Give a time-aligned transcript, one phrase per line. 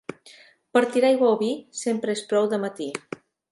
[0.77, 1.51] Per tirar aigua al vi
[1.83, 2.91] sempre és prou de matí.